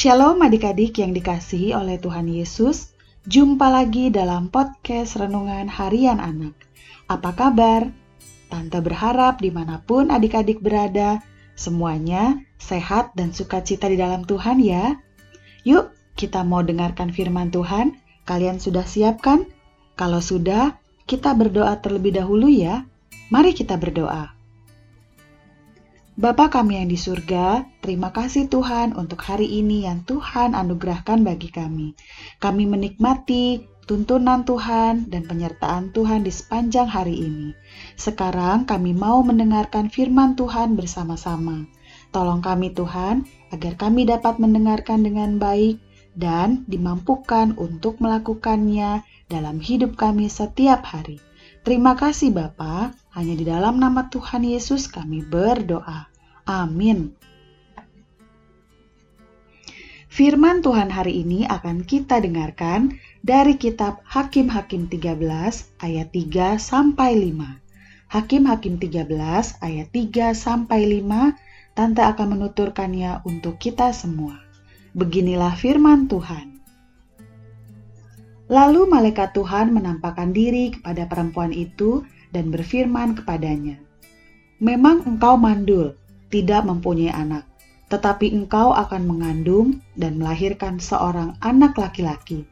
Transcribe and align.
Shalom 0.00 0.40
adik-adik 0.40 0.96
yang 0.96 1.12
dikasihi 1.12 1.76
oleh 1.76 2.00
Tuhan 2.00 2.24
Yesus. 2.24 2.96
Jumpa 3.28 3.68
lagi 3.68 4.08
dalam 4.08 4.48
podcast 4.48 5.20
Renungan 5.20 5.68
Harian 5.68 6.24
Anak. 6.24 6.56
Apa 7.04 7.36
kabar? 7.36 7.92
Tante 8.48 8.80
berharap 8.80 9.44
di 9.44 9.52
mana 9.52 9.84
pun 9.84 10.08
adik-adik 10.08 10.64
berada, 10.64 11.20
semuanya 11.52 12.40
sehat 12.56 13.12
dan 13.12 13.36
sukacita 13.36 13.92
di 13.92 14.00
dalam 14.00 14.24
Tuhan 14.24 14.64
ya. 14.64 14.96
Yuk, 15.68 15.92
kita 16.16 16.48
mau 16.48 16.64
dengarkan 16.64 17.12
firman 17.12 17.52
Tuhan. 17.52 18.00
Kalian 18.24 18.56
sudah 18.56 18.88
siapkan? 18.88 19.44
Kalau 20.00 20.24
sudah, 20.24 20.80
kita 21.04 21.36
berdoa 21.36 21.76
terlebih 21.76 22.16
dahulu 22.16 22.48
ya. 22.48 22.88
Mari 23.28 23.52
kita 23.52 23.76
berdoa. 23.76 24.39
Bapa 26.20 26.52
kami 26.52 26.76
yang 26.76 26.92
di 26.92 27.00
surga, 27.00 27.64
terima 27.80 28.12
kasih 28.12 28.52
Tuhan 28.52 28.92
untuk 28.92 29.24
hari 29.24 29.56
ini 29.56 29.88
yang 29.88 30.04
Tuhan 30.04 30.52
anugerahkan 30.52 31.24
bagi 31.24 31.48
kami. 31.48 31.96
Kami 32.36 32.68
menikmati 32.68 33.64
tuntunan 33.88 34.44
Tuhan 34.44 35.08
dan 35.08 35.24
penyertaan 35.24 35.96
Tuhan 35.96 36.20
di 36.20 36.28
sepanjang 36.28 36.92
hari 36.92 37.24
ini. 37.24 37.56
Sekarang 37.96 38.68
kami 38.68 38.92
mau 38.92 39.24
mendengarkan 39.24 39.88
firman 39.88 40.36
Tuhan 40.36 40.76
bersama-sama. 40.76 41.64
Tolong 42.12 42.44
kami 42.44 42.76
Tuhan, 42.76 43.24
agar 43.48 43.80
kami 43.80 44.04
dapat 44.04 44.36
mendengarkan 44.36 45.00
dengan 45.00 45.40
baik 45.40 45.80
dan 46.12 46.68
dimampukan 46.68 47.56
untuk 47.56 47.96
melakukannya 47.96 49.08
dalam 49.32 49.56
hidup 49.56 49.96
kami 49.96 50.28
setiap 50.28 50.84
hari. 50.84 51.16
Terima 51.64 51.96
kasih 51.96 52.28
Bapa, 52.28 52.92
hanya 53.16 53.32
di 53.32 53.48
dalam 53.48 53.80
nama 53.80 54.12
Tuhan 54.12 54.44
Yesus 54.44 54.84
kami 54.84 55.24
berdoa. 55.24 56.09
Amin. 56.50 57.14
Firman 60.10 60.66
Tuhan 60.66 60.90
hari 60.90 61.22
ini 61.22 61.46
akan 61.46 61.86
kita 61.86 62.18
dengarkan 62.18 62.98
dari 63.22 63.54
kitab 63.54 64.02
Hakim-Hakim 64.02 64.90
13 64.90 65.22
ayat 65.78 66.10
3 66.10 66.58
sampai 66.58 67.30
5. 67.30 68.10
Hakim-Hakim 68.10 68.82
13 68.82 69.62
ayat 69.62 69.88
3 69.94 70.34
sampai 70.34 70.90
5 70.98 71.38
Tante 71.78 72.02
akan 72.02 72.34
menuturkannya 72.34 73.22
untuk 73.22 73.62
kita 73.62 73.94
semua. 73.94 74.42
Beginilah 74.98 75.54
firman 75.54 76.10
Tuhan. 76.10 76.58
Lalu 78.50 78.90
malaikat 78.90 79.38
Tuhan 79.38 79.70
menampakkan 79.70 80.34
diri 80.34 80.74
kepada 80.74 81.06
perempuan 81.06 81.54
itu 81.54 82.02
dan 82.34 82.50
berfirman 82.50 83.14
kepadanya, 83.22 83.78
"Memang 84.58 85.06
engkau 85.06 85.38
mandul, 85.38 85.94
tidak 86.30 86.62
mempunyai 86.64 87.10
anak, 87.10 87.44
tetapi 87.90 88.30
engkau 88.30 88.70
akan 88.70 89.02
mengandung 89.04 89.82
dan 89.98 90.16
melahirkan 90.16 90.78
seorang 90.78 91.34
anak 91.42 91.74
laki-laki. 91.74 92.46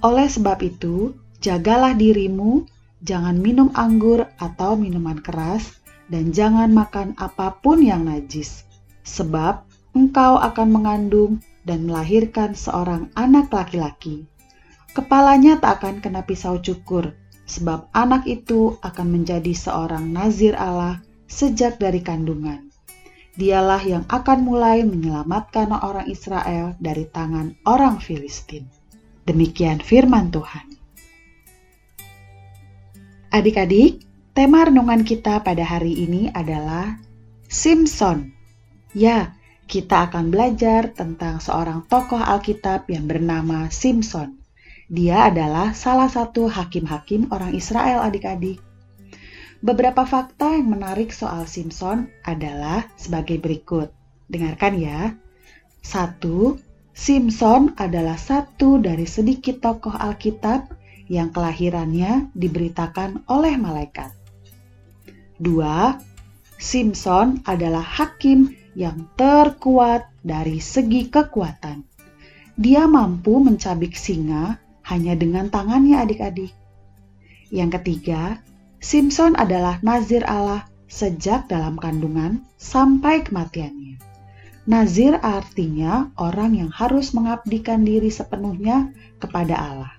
Oleh 0.00 0.26
sebab 0.26 0.64
itu, 0.64 1.12
jagalah 1.44 1.92
dirimu, 1.92 2.64
jangan 3.04 3.36
minum 3.36 3.68
anggur 3.76 4.24
atau 4.40 4.74
minuman 4.74 5.20
keras, 5.20 5.84
dan 6.08 6.32
jangan 6.32 6.72
makan 6.72 7.12
apa 7.20 7.60
pun 7.60 7.84
yang 7.84 8.08
najis, 8.08 8.64
sebab 9.04 9.64
engkau 9.92 10.40
akan 10.40 10.68
mengandung 10.72 11.44
dan 11.68 11.84
melahirkan 11.84 12.56
seorang 12.56 13.12
anak 13.16 13.52
laki-laki. 13.52 14.24
Kepalanya 14.96 15.60
tak 15.60 15.80
akan 15.80 16.00
kena 16.00 16.24
pisau 16.24 16.60
cukur, 16.60 17.12
sebab 17.44 17.92
anak 17.92 18.24
itu 18.24 18.80
akan 18.80 19.20
menjadi 19.20 19.52
seorang 19.52 20.08
nazir 20.08 20.56
Allah 20.56 21.04
sejak 21.28 21.76
dari 21.76 22.00
kandungan 22.00 22.63
dialah 23.34 23.82
yang 23.82 24.04
akan 24.06 24.38
mulai 24.46 24.86
menyelamatkan 24.86 25.74
orang 25.74 26.06
Israel 26.06 26.78
dari 26.78 27.06
tangan 27.10 27.58
orang 27.66 27.98
Filistin. 27.98 28.66
Demikian 29.26 29.82
firman 29.82 30.30
Tuhan. 30.30 30.66
Adik-adik, 33.34 34.06
tema 34.30 34.62
renungan 34.70 35.02
kita 35.02 35.42
pada 35.42 35.66
hari 35.66 36.06
ini 36.06 36.30
adalah 36.30 37.02
Simpson. 37.50 38.30
Ya, 38.94 39.34
kita 39.66 40.06
akan 40.06 40.30
belajar 40.30 40.94
tentang 40.94 41.42
seorang 41.42 41.82
tokoh 41.90 42.20
Alkitab 42.20 42.86
yang 42.86 43.10
bernama 43.10 43.66
Simpson. 43.74 44.38
Dia 44.86 45.32
adalah 45.32 45.72
salah 45.72 46.06
satu 46.06 46.46
hakim-hakim 46.46 47.32
orang 47.32 47.56
Israel 47.56 48.04
adik-adik. 48.04 48.62
Beberapa 49.64 50.04
fakta 50.04 50.60
yang 50.60 50.76
menarik 50.76 51.08
soal 51.08 51.48
Simpson 51.48 52.12
adalah 52.20 52.84
sebagai 53.00 53.40
berikut. 53.40 53.88
Dengarkan 54.28 54.76
ya. 54.76 55.16
Satu, 55.80 56.60
Simpson 56.92 57.72
adalah 57.80 58.20
satu 58.20 58.76
dari 58.76 59.08
sedikit 59.08 59.64
tokoh 59.64 59.96
Alkitab 59.96 60.68
yang 61.08 61.32
kelahirannya 61.32 62.28
diberitakan 62.36 63.24
oleh 63.24 63.56
malaikat. 63.56 64.12
Dua, 65.40 65.96
Simpson 66.60 67.40
adalah 67.48 67.80
hakim 67.80 68.52
yang 68.76 69.08
terkuat 69.16 70.12
dari 70.20 70.60
segi 70.60 71.08
kekuatan. 71.08 71.88
Dia 72.60 72.84
mampu 72.84 73.40
mencabik 73.40 73.96
singa 73.96 74.60
hanya 74.92 75.16
dengan 75.16 75.48
tangannya 75.48 76.04
adik-adik. 76.04 76.52
Yang 77.48 77.80
ketiga, 77.80 78.44
Simpson 78.84 79.32
adalah 79.40 79.80
nazir 79.80 80.20
Allah 80.28 80.68
sejak 80.92 81.48
dalam 81.48 81.80
kandungan 81.80 82.44
sampai 82.60 83.24
kematiannya. 83.24 83.96
Nazir 84.68 85.16
artinya 85.24 86.12
orang 86.20 86.60
yang 86.60 86.68
harus 86.68 87.16
mengabdikan 87.16 87.80
diri 87.80 88.12
sepenuhnya 88.12 88.92
kepada 89.16 89.56
Allah. 89.56 89.92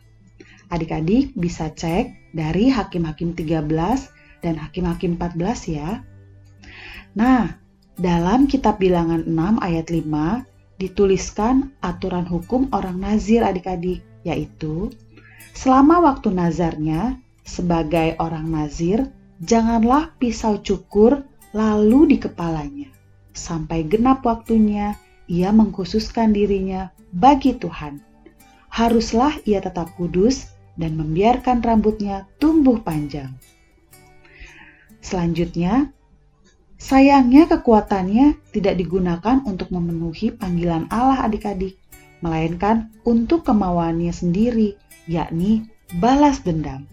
Adik-adik 0.69 1.33
bisa 1.33 1.73
cek 1.73 2.29
dari 2.37 2.69
Hakim-Hakim 2.69 3.33
13 3.33 3.65
dan 4.45 4.53
Hakim-Hakim 4.61 5.17
14 5.17 5.65
ya. 5.65 6.05
Nah, 7.17 7.57
dalam 7.97 8.45
kitab 8.45 8.77
bilangan 8.77 9.25
6 9.25 9.65
ayat 9.65 9.89
5 9.89 10.45
dituliskan 10.77 11.73
aturan 11.81 12.29
hukum 12.29 12.69
orang 12.69 13.01
nazir 13.01 13.41
adik-adik, 13.41 14.05
yaitu 14.21 14.93
selama 15.57 16.05
waktu 16.05 16.29
nazarnya 16.29 17.24
sebagai 17.45 18.17
orang 18.17 18.49
nazir, 18.49 19.07
janganlah 19.39 20.11
pisau 20.17 20.59
cukur 20.59 21.23
lalu 21.53 22.17
di 22.17 22.17
kepalanya. 22.19 22.89
Sampai 23.31 23.85
genap 23.85 24.25
waktunya, 24.25 24.97
ia 25.29 25.53
mengkhususkan 25.53 26.33
dirinya 26.33 26.89
bagi 27.13 27.55
Tuhan. 27.55 28.01
Haruslah 28.73 29.39
ia 29.47 29.63
tetap 29.63 29.93
kudus 29.95 30.51
dan 30.75 30.99
membiarkan 30.99 31.63
rambutnya 31.63 32.27
tumbuh 32.41 32.81
panjang. 32.83 33.31
Selanjutnya, 34.99 35.93
sayangnya 36.75 37.47
kekuatannya 37.47 38.35
tidak 38.51 38.75
digunakan 38.75 39.39
untuk 39.45 39.71
memenuhi 39.71 40.33
panggilan 40.33 40.89
Allah 40.91 41.23
adik-adik, 41.29 41.77
melainkan 42.19 42.91
untuk 43.05 43.45
kemauannya 43.47 44.11
sendiri, 44.11 44.75
yakni 45.05 45.69
balas 46.01 46.41
dendam. 46.41 46.89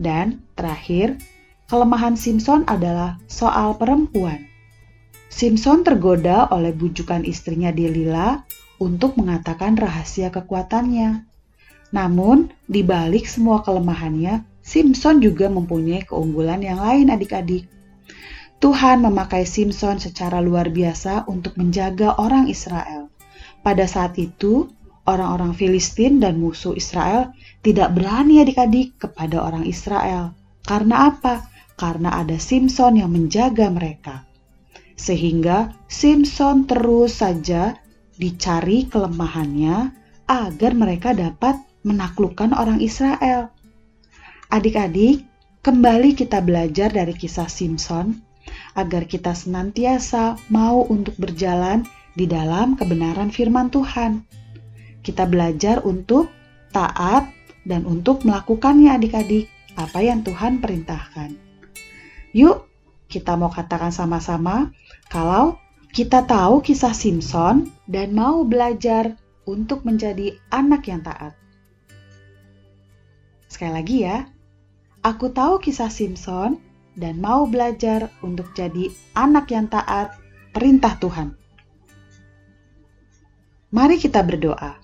Dan 0.00 0.40
terakhir, 0.56 1.20
kelemahan 1.68 2.16
Simpson 2.16 2.64
adalah 2.64 3.20
soal 3.28 3.76
perempuan. 3.76 4.48
Simpson 5.28 5.84
tergoda 5.84 6.48
oleh 6.48 6.72
bujukan 6.72 7.28
istrinya 7.28 7.68
Delila 7.68 8.40
untuk 8.80 9.20
mengatakan 9.20 9.76
rahasia 9.76 10.32
kekuatannya. 10.32 11.28
Namun, 11.92 12.48
di 12.64 12.80
balik 12.80 13.28
semua 13.28 13.60
kelemahannya, 13.60 14.48
Simpson 14.64 15.20
juga 15.20 15.52
mempunyai 15.52 16.08
keunggulan 16.08 16.64
yang 16.64 16.80
lain 16.80 17.12
adik-adik. 17.12 17.68
Tuhan 18.60 19.04
memakai 19.04 19.44
Simpson 19.44 20.00
secara 20.00 20.40
luar 20.40 20.72
biasa 20.72 21.28
untuk 21.28 21.60
menjaga 21.60 22.16
orang 22.16 22.48
Israel. 22.48 23.12
Pada 23.60 23.84
saat 23.84 24.16
itu, 24.16 24.68
orang-orang 25.08 25.56
Filistin 25.56 26.20
dan 26.20 26.40
musuh 26.40 26.76
Israel 26.76 27.32
tidak 27.64 27.96
berani 27.96 28.40
adik-adik 28.44 28.96
kepada 29.00 29.40
orang 29.40 29.64
Israel. 29.64 30.32
Karena 30.64 31.12
apa? 31.12 31.48
Karena 31.76 32.20
ada 32.20 32.36
Simpson 32.36 33.00
yang 33.00 33.12
menjaga 33.12 33.72
mereka. 33.72 34.28
Sehingga 34.96 35.72
Simpson 35.88 36.68
terus 36.68 37.24
saja 37.24 37.76
dicari 38.20 38.84
kelemahannya 38.84 39.96
agar 40.28 40.72
mereka 40.76 41.16
dapat 41.16 41.56
menaklukkan 41.82 42.52
orang 42.52 42.84
Israel. 42.84 43.48
Adik-adik, 44.52 45.24
kembali 45.64 46.12
kita 46.12 46.44
belajar 46.44 46.92
dari 46.92 47.16
kisah 47.16 47.48
Simpson 47.48 48.20
agar 48.76 49.08
kita 49.08 49.32
senantiasa 49.32 50.36
mau 50.52 50.84
untuk 50.84 51.16
berjalan 51.16 51.88
di 52.12 52.28
dalam 52.28 52.76
kebenaran 52.76 53.32
firman 53.32 53.72
Tuhan. 53.72 54.39
Kita 55.00 55.24
belajar 55.24 55.80
untuk 55.84 56.28
taat 56.70 57.28
dan 57.64 57.84
untuk 57.84 58.24
melakukannya 58.24 58.94
adik-adik 58.94 59.48
apa 59.76 59.98
yang 60.00 60.20
Tuhan 60.24 60.60
perintahkan. 60.60 61.34
Yuk, 62.36 62.68
kita 63.10 63.34
mau 63.34 63.50
katakan 63.50 63.90
sama-sama 63.90 64.70
kalau 65.10 65.58
Kita 65.90 66.22
tahu 66.22 66.62
kisah 66.62 66.94
Simpson 66.94 67.66
dan 67.90 68.14
mau 68.14 68.46
belajar 68.46 69.18
untuk 69.42 69.82
menjadi 69.82 70.38
anak 70.54 70.86
yang 70.86 71.02
taat. 71.02 71.34
Sekali 73.50 73.74
lagi 73.74 74.06
ya, 74.06 74.22
aku 75.02 75.34
tahu 75.34 75.58
kisah 75.58 75.90
Simpson 75.90 76.62
dan 76.94 77.18
mau 77.18 77.42
belajar 77.42 78.06
untuk 78.22 78.54
jadi 78.54 78.86
anak 79.18 79.50
yang 79.50 79.66
taat 79.66 80.14
perintah 80.54 80.94
Tuhan. 81.02 81.34
Mari 83.74 83.98
kita 83.98 84.22
berdoa. 84.22 84.79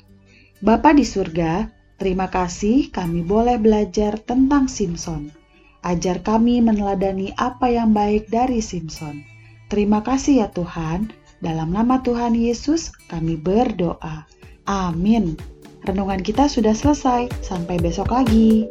Bapa 0.64 0.96
di 0.96 1.04
surga, 1.04 1.68
terima 2.00 2.32
kasih 2.32 2.88
kami 2.88 3.20
boleh 3.20 3.60
belajar 3.60 4.16
tentang 4.16 4.72
Simpson. 4.72 5.28
Ajar 5.84 6.24
kami 6.24 6.64
meneladani 6.64 7.36
apa 7.36 7.68
yang 7.68 7.92
baik 7.92 8.32
dari 8.32 8.64
Simpson. 8.64 9.20
Terima 9.68 10.00
kasih 10.00 10.46
ya 10.46 10.48
Tuhan. 10.48 11.12
Dalam 11.44 11.76
nama 11.76 12.00
Tuhan 12.00 12.32
Yesus 12.32 12.88
kami 13.12 13.36
berdoa. 13.36 14.24
Amin. 14.64 15.36
Renungan 15.84 16.24
kita 16.24 16.48
sudah 16.48 16.72
selesai. 16.72 17.28
Sampai 17.44 17.76
besok 17.76 18.08
lagi. 18.16 18.64